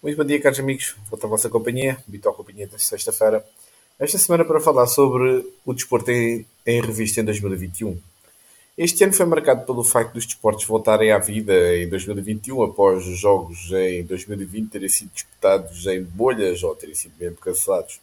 Muito 0.00 0.16
bom 0.16 0.24
dia, 0.24 0.40
caros 0.40 0.60
amigos. 0.60 0.94
Volto 1.10 1.24
à 1.24 1.28
vossa 1.28 1.48
companhia, 1.48 1.98
habitual 2.06 2.32
companhia 2.32 2.68
de 2.68 2.80
sexta-feira. 2.80 3.44
Esta 3.98 4.16
semana 4.16 4.44
para 4.44 4.60
falar 4.60 4.86
sobre 4.86 5.44
o 5.66 5.74
desporto 5.74 6.12
em, 6.12 6.46
em 6.64 6.80
revista 6.80 7.20
em 7.20 7.24
2021. 7.24 8.00
Este 8.76 9.02
ano 9.02 9.12
foi 9.12 9.26
marcado 9.26 9.66
pelo 9.66 9.82
facto 9.82 10.14
dos 10.14 10.24
desportos 10.24 10.64
voltarem 10.66 11.10
à 11.10 11.18
vida 11.18 11.76
em 11.76 11.88
2021, 11.88 12.62
após 12.62 13.08
os 13.08 13.18
jogos 13.18 13.72
em 13.72 14.04
2020 14.04 14.70
terem 14.70 14.88
sido 14.88 15.10
disputados 15.12 15.84
em 15.88 16.00
bolhas 16.00 16.62
ou 16.62 16.76
terem 16.76 16.94
sido 16.94 17.14
mesmo 17.18 17.36
cancelados. 17.38 17.98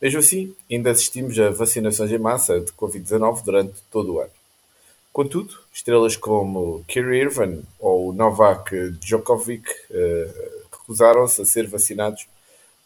Mesmo 0.00 0.20
assim, 0.20 0.54
ainda 0.70 0.92
assistimos 0.92 1.36
a 1.40 1.50
vacinações 1.50 2.12
em 2.12 2.18
massa 2.18 2.60
de 2.60 2.70
Covid-19 2.70 3.42
durante 3.42 3.74
todo 3.90 4.14
o 4.14 4.20
ano. 4.20 4.30
Contudo, 5.12 5.58
estrelas 5.74 6.14
como 6.14 6.84
Kyrie 6.86 7.22
Irving 7.22 7.64
ou 7.80 8.12
Novak 8.12 8.92
Djokovic 9.00 9.68
uh, 9.90 10.57
recusaram-se 10.88 11.42
a 11.42 11.44
ser 11.44 11.66
vacinados 11.66 12.26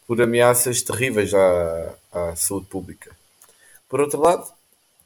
por 0.07 0.21
ameaças 0.21 0.82
terríveis 0.82 1.32
à, 1.32 1.95
à 2.11 2.36
saúde 2.36 2.67
pública. 2.67 3.17
Por 3.89 4.00
outro 4.00 4.21
lado, 4.21 4.50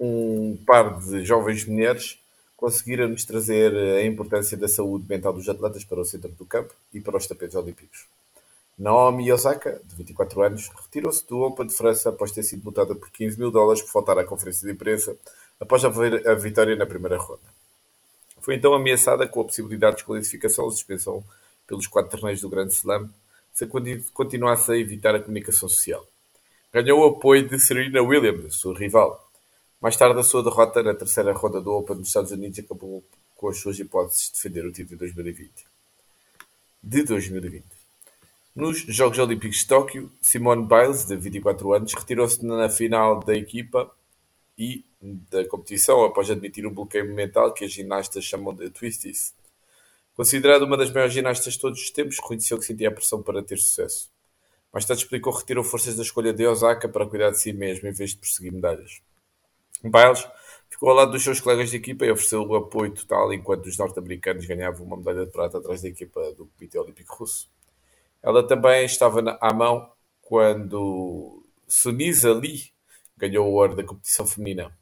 um 0.00 0.56
par 0.66 0.98
de 1.00 1.24
jovens 1.24 1.66
mulheres 1.66 2.18
conseguiram-nos 2.56 3.24
trazer 3.26 3.74
a 3.76 4.04
importância 4.04 4.56
da 4.56 4.66
saúde 4.66 5.04
mental 5.06 5.34
dos 5.34 5.46
atletas 5.46 5.84
para 5.84 6.00
o 6.00 6.04
centro 6.04 6.30
do 6.30 6.46
campo 6.46 6.72
e 6.92 7.00
para 7.00 7.18
os 7.18 7.26
tapetes 7.26 7.54
olímpicos. 7.54 8.06
Naomi 8.78 9.30
Osaka, 9.30 9.80
de 9.84 9.94
24 9.96 10.42
anos, 10.42 10.68
retirou-se 10.68 11.26
do 11.26 11.42
Open 11.42 11.66
de 11.66 11.74
França 11.74 12.08
após 12.08 12.32
ter 12.32 12.42
sido 12.42 12.64
multada 12.64 12.94
por 12.94 13.10
15 13.10 13.38
mil 13.38 13.50
dólares 13.50 13.82
por 13.82 13.90
faltar 13.90 14.18
à 14.18 14.24
conferência 14.24 14.66
de 14.66 14.72
imprensa 14.72 15.16
após 15.60 15.84
haver 15.84 16.26
a 16.26 16.34
vitória 16.34 16.76
na 16.76 16.86
primeira 16.86 17.16
ronda. 17.16 17.40
Foi 18.40 18.54
então 18.54 18.74
ameaçada 18.74 19.26
com 19.26 19.40
a 19.40 19.44
possibilidade 19.44 19.96
de 19.96 20.02
desqualificação 20.02 20.64
ou 20.64 20.70
suspensão 20.70 21.24
pelos 21.66 21.86
quatro 21.86 22.10
torneios 22.10 22.40
do 22.40 22.48
Grande 22.48 22.72
Slam 22.72 23.10
se 23.52 23.66
continuasse 24.12 24.70
a 24.70 24.76
evitar 24.76 25.14
a 25.14 25.20
comunicação 25.20 25.68
social. 25.68 26.06
Ganhou 26.72 27.00
o 27.00 27.16
apoio 27.16 27.48
de 27.48 27.58
Serena 27.58 28.02
Williams, 28.02 28.56
sua 28.56 28.78
rival. 28.78 29.30
Mais 29.80 29.96
tarde, 29.96 30.18
a 30.18 30.22
sua 30.22 30.42
derrota 30.42 30.82
na 30.82 30.94
terceira 30.94 31.32
ronda 31.32 31.60
do 31.60 31.72
Open 31.72 31.96
dos 31.96 32.08
Estados 32.08 32.32
Unidos 32.32 32.58
acabou 32.58 33.02
com 33.34 33.48
as 33.48 33.58
suas 33.58 33.78
hipóteses 33.78 34.26
de 34.26 34.32
defender 34.34 34.66
o 34.66 34.72
título 34.72 34.90
de 34.90 34.96
2020. 34.96 35.50
De 36.82 37.02
2020. 37.02 37.64
Nos 38.54 38.78
Jogos 38.78 39.18
Olímpicos 39.18 39.58
de 39.58 39.66
Tóquio, 39.66 40.10
Simone 40.20 40.66
Biles, 40.66 41.04
de 41.04 41.16
24 41.16 41.72
anos, 41.74 41.94
retirou-se 41.94 42.44
na 42.44 42.68
final 42.68 43.20
da 43.20 43.34
equipa 43.34 43.90
e 44.58 44.84
da 45.30 45.44
competição 45.46 46.04
após 46.04 46.30
admitir 46.30 46.66
um 46.66 46.72
bloqueio 46.72 47.14
mental 47.14 47.52
que 47.52 47.64
as 47.64 47.72
ginastas 47.72 48.24
chamam 48.24 48.54
de 48.54 48.70
twisties. 48.70 49.34
Considerado 50.16 50.62
uma 50.62 50.78
das 50.78 50.90
maiores 50.90 51.12
ginastas 51.12 51.52
de 51.52 51.60
todos 51.60 51.78
os 51.78 51.90
tempos, 51.90 52.16
reconheceu 52.16 52.58
que 52.58 52.64
sentia 52.64 52.88
a 52.88 52.92
pressão 52.92 53.22
para 53.22 53.42
ter 53.42 53.58
sucesso. 53.58 54.10
Mais 54.72 54.84
tarde 54.86 55.02
explicou 55.02 55.32
que 55.32 55.40
retirou 55.40 55.62
forças 55.62 55.94
da 55.94 56.02
escolha 56.02 56.32
de 56.32 56.46
Osaka 56.46 56.88
para 56.88 57.06
cuidar 57.06 57.30
de 57.30 57.38
si 57.38 57.52
mesmo 57.52 57.86
em 57.86 57.92
vez 57.92 58.10
de 58.10 58.16
perseguir 58.16 58.50
medalhas. 58.50 59.02
Biles 59.82 60.26
ficou 60.70 60.88
ao 60.88 60.96
lado 60.96 61.12
dos 61.12 61.22
seus 61.22 61.38
colegas 61.38 61.70
de 61.70 61.76
equipa 61.76 62.06
e 62.06 62.10
ofereceu 62.10 62.42
o 62.42 62.56
apoio 62.56 62.94
total 62.94 63.32
enquanto 63.32 63.66
os 63.66 63.76
norte-americanos 63.76 64.46
ganhavam 64.46 64.86
uma 64.86 64.96
medalha 64.96 65.26
de 65.26 65.32
prata 65.32 65.58
atrás 65.58 65.82
da 65.82 65.88
equipa 65.88 66.32
do 66.32 66.46
Comitê 66.46 66.78
Olímpico 66.78 67.14
Russo. 67.14 67.50
Ela 68.22 68.46
também 68.46 68.86
estava 68.86 69.38
à 69.38 69.52
mão 69.52 69.90
quando 70.22 71.42
Sunisa 71.68 72.32
Lee 72.32 72.70
ganhou 73.16 73.46
o 73.46 73.52
ouro 73.52 73.76
da 73.76 73.84
competição 73.84 74.26
feminina. 74.26 74.76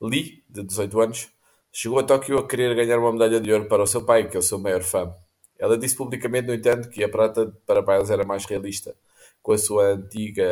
Lee, 0.00 0.42
de 0.48 0.62
18 0.62 1.00
anos, 1.00 1.28
Chegou 1.72 2.00
a 2.00 2.02
Tóquio 2.02 2.36
a 2.38 2.48
querer 2.48 2.74
ganhar 2.74 2.98
uma 2.98 3.12
medalha 3.12 3.40
de 3.40 3.52
ouro 3.52 3.66
para 3.68 3.82
o 3.82 3.86
seu 3.86 4.04
pai, 4.04 4.28
que 4.28 4.36
é 4.36 4.40
o 4.40 4.42
seu 4.42 4.58
maior 4.58 4.82
fã. 4.82 5.14
Ela 5.58 5.78
disse 5.78 5.94
publicamente, 5.94 6.48
no 6.48 6.54
entanto, 6.54 6.90
que 6.90 7.04
a 7.04 7.08
prata 7.08 7.54
para 7.64 7.80
Biles 7.80 8.10
era 8.10 8.24
mais 8.24 8.44
realista. 8.44 8.96
Com 9.40 9.52
a 9.52 9.58
sua 9.58 9.92
antiga 9.92 10.44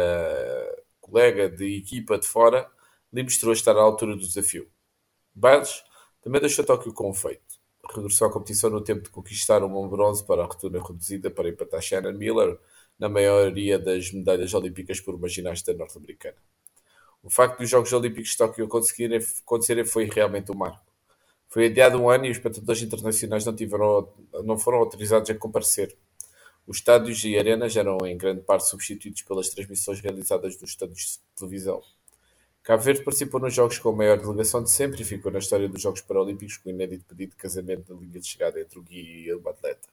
colega 1.00 1.48
de 1.48 1.78
equipa 1.78 2.18
de 2.18 2.26
fora, 2.26 2.70
lhe 3.12 3.22
mostrou 3.22 3.52
estar 3.52 3.76
à 3.76 3.80
altura 3.80 4.14
do 4.14 4.20
desafio. 4.20 4.68
Biles 5.34 5.82
também 6.22 6.40
deixou 6.40 6.64
Tóquio 6.64 6.92
com 6.92 7.10
um 7.10 7.14
feito. 7.14 7.58
Regressou 7.94 8.28
à 8.28 8.32
competição 8.32 8.70
no 8.70 8.82
tempo 8.82 9.02
de 9.02 9.10
conquistar 9.10 9.64
uma 9.64 9.88
bronze 9.88 10.24
para 10.24 10.44
a 10.44 10.46
retorno 10.46 10.80
reduzida 10.80 11.30
para 11.30 11.48
empatar 11.48 11.80
Shannon 11.80 12.12
Miller 12.12 12.58
na 12.98 13.08
maioria 13.08 13.78
das 13.78 14.12
medalhas 14.12 14.54
olímpicas 14.54 15.00
por 15.00 15.14
uma 15.14 15.28
ginasta 15.28 15.72
norte-americana. 15.72 16.36
O 17.22 17.30
facto 17.30 17.58
dos 17.58 17.68
Jogos 17.68 17.92
Olímpicos 17.92 18.30
de 18.30 18.36
Tóquio 18.36 18.66
acontecerem 18.66 19.84
foi 19.84 20.04
realmente 20.04 20.52
um 20.52 20.54
marco. 20.54 20.87
Foi 21.48 21.66
adiado 21.66 21.98
um 21.98 22.10
ano 22.10 22.26
e 22.26 22.30
os 22.30 22.36
espectadores 22.36 22.82
internacionais 22.82 23.44
não, 23.44 23.54
tiveram, 23.54 24.08
não 24.44 24.58
foram 24.58 24.78
autorizados 24.78 25.30
a 25.30 25.34
comparecer. 25.34 25.96
Os 26.66 26.76
estádios 26.78 27.24
e 27.24 27.38
arenas 27.38 27.74
eram 27.74 27.96
em 28.06 28.16
grande 28.16 28.42
parte 28.42 28.68
substituídos 28.68 29.22
pelas 29.22 29.48
transmissões 29.48 30.00
realizadas 30.00 30.56
dos 30.56 30.70
estádios 30.70 30.98
de 31.00 31.38
televisão. 31.38 31.82
Cabo 32.62 32.82
Verde 32.82 33.02
participou 33.02 33.40
nos 33.40 33.54
Jogos 33.54 33.78
com 33.78 33.88
a 33.88 33.92
maior 33.92 34.18
delegação 34.18 34.62
de 34.62 34.70
sempre 34.70 35.00
e 35.00 35.04
ficou 35.04 35.32
na 35.32 35.38
história 35.38 35.66
dos 35.66 35.80
Jogos 35.80 36.02
Paralímpicos 36.02 36.58
com 36.58 36.68
o 36.68 36.72
inédito 36.72 37.02
pedido 37.06 37.30
de 37.30 37.36
casamento 37.36 37.94
na 37.94 37.98
linha 37.98 38.20
de 38.20 38.26
chegada 38.26 38.60
entre 38.60 38.78
o 38.78 38.82
guia 38.82 39.28
e 39.28 39.32
o 39.32 39.48
atleta. 39.48 39.88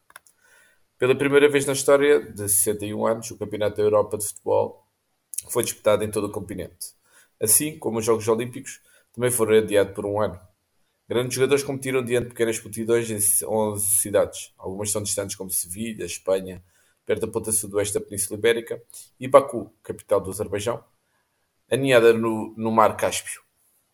Pela 1.00 1.16
primeira 1.16 1.48
vez 1.48 1.66
na 1.66 1.72
história 1.72 2.20
de 2.20 2.50
61 2.50 3.08
anos, 3.08 3.32
o 3.32 3.38
Campeonato 3.38 3.78
da 3.78 3.84
Europa 3.84 4.18
de 4.18 4.26
Futebol 4.28 4.86
foi 5.50 5.64
disputado 5.64 6.04
em 6.04 6.12
todo 6.12 6.28
o 6.28 6.32
continente. 6.32 6.94
Assim 7.42 7.80
como 7.80 8.00
os 8.00 8.06
Jogos 8.06 8.28
Olímpicos, 8.28 8.82
também 9.14 9.32
foram 9.32 9.58
adiados 9.58 9.94
por 9.94 10.06
um 10.06 10.20
ano. 10.20 10.38
Grandes 11.08 11.36
jogadores 11.36 11.64
competiram 11.64 12.04
diante 12.04 12.24
de 12.24 12.30
pequenas 12.30 12.60
multidões 12.62 13.10
em 13.10 13.46
11 13.46 13.86
cidades. 13.86 14.54
Algumas 14.58 14.92
são 14.92 15.04
distantes 15.04 15.36
como 15.36 15.52
Sevilha, 15.52 16.04
Espanha, 16.04 16.64
perto 17.06 17.28
da 17.28 17.32
ponta 17.32 17.52
sudoeste 17.52 17.94
da 17.94 18.02
Península 18.02 18.40
Ibérica, 18.40 18.82
e 19.20 19.28
Baku, 19.28 19.72
capital 19.84 20.20
do 20.20 20.32
Azerbaijão, 20.32 20.84
aninhada 21.72 22.12
no, 22.12 22.54
no 22.58 22.72
Mar 22.72 22.98
Cáspio. 22.98 23.42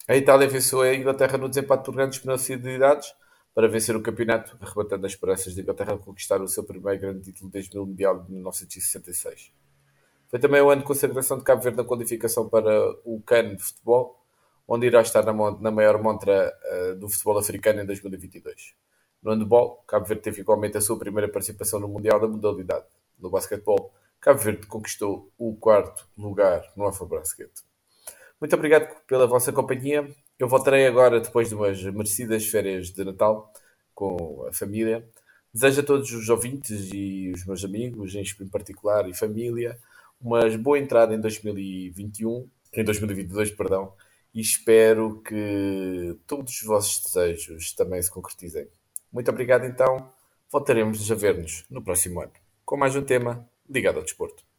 A 0.08 0.16
Itália 0.16 0.48
venceu 0.48 0.82
a 0.82 0.96
Inglaterra 0.96 1.38
no 1.38 1.50
desempate 1.50 1.84
por 1.84 1.96
grandes 1.96 2.20
penalidades 2.20 3.14
para 3.54 3.68
vencer 3.68 3.96
o 3.96 4.02
campeonato, 4.02 4.58
arrebatando 4.62 5.06
as 5.06 5.12
esperanças 5.12 5.54
de 5.54 5.62
Inglaterra 5.62 5.98
de 5.98 6.04
conquistar 6.04 6.42
o 6.42 6.48
seu 6.48 6.64
primeiro 6.64 7.00
grande 7.00 7.22
título 7.24 7.52
desde 7.52 7.78
o 7.78 7.86
Mundial 7.86 8.24
de 8.24 8.32
1966. 8.32 9.52
Foi 10.30 10.40
também 10.40 10.62
o 10.62 10.70
ano 10.70 10.82
de 10.82 10.88
consagração 10.88 11.38
de 11.38 11.44
Cabo 11.44 11.62
Verde 11.62 11.78
na 11.78 11.84
qualificação 11.84 12.48
para 12.48 12.72
o 13.04 13.22
CAN 13.22 13.56
de 13.56 13.62
futebol, 13.62 14.21
onde 14.74 14.88
irá 14.88 15.02
estar 15.02 15.26
na, 15.26 15.34
na 15.60 15.70
maior 15.70 16.02
montra 16.02 16.58
uh, 16.72 16.96
do 16.96 17.10
futebol 17.10 17.38
africano 17.38 17.82
em 17.82 17.86
2022. 17.86 18.74
No 19.22 19.34
handball, 19.34 19.84
Cabo 19.86 20.06
Verde 20.06 20.24
teve 20.24 20.40
igualmente 20.40 20.78
a 20.78 20.82
sua 20.82 20.98
primeira 20.98 21.28
participação 21.30 21.78
no 21.78 21.90
Mundial 21.90 22.22
da 22.22 22.28
modalidade. 22.28 22.86
No 23.20 23.30
basquetebol, 23.30 23.94
Cabo 24.22 24.40
Verde 24.40 24.66
conquistou 24.68 25.30
o 25.38 25.58
quarto 25.58 26.08
lugar 26.18 26.64
no 26.78 26.88
AfroBasket. 26.88 27.52
Muito 28.40 28.56
obrigado 28.56 28.96
pela 29.06 29.28
vossa 29.28 29.52
companhia. 29.52 30.10
Eu 30.40 30.48
voltarei 30.48 30.88
agora 30.88 31.20
depois 31.20 31.50
de 31.50 31.56
umas 31.56 31.84
merecidas 31.84 32.46
férias 32.48 32.92
de 32.92 33.04
Natal 33.04 33.52
com 33.94 34.46
a 34.48 34.54
família. 34.54 35.06
Desejo 35.54 35.82
a 35.82 35.84
todos 35.84 36.10
os 36.14 36.30
ouvintes 36.30 36.90
e 36.94 37.30
os 37.36 37.46
meus 37.46 37.66
amigos, 37.66 38.16
em 38.16 38.48
particular, 38.48 39.10
e 39.10 39.14
família, 39.14 39.78
uma 40.22 40.40
boa 40.58 40.80
entrada 40.80 41.14
em 41.14 41.20
2021, 41.20 42.48
em 42.74 42.84
2022, 42.86 43.52
perdão, 43.52 43.94
e 44.34 44.42
espero 44.42 45.22
que 45.22 46.18
todos 46.26 46.62
os 46.62 46.68
vossos 46.68 47.04
desejos 47.04 47.74
também 47.74 48.02
se 48.02 48.12
concretizem. 48.12 48.68
Muito 49.12 49.30
obrigado, 49.30 49.66
então. 49.66 50.10
Voltaremos 50.52 51.10
a 51.12 51.16
ver-nos 51.16 51.66
no 51.70 51.84
próximo 51.84 52.22
ano 52.22 52.32
com 52.72 52.78
mais 52.78 52.96
um 52.96 53.04
tema 53.04 53.46
ligado 53.70 53.98
ao 53.98 54.04
desporto. 54.04 54.51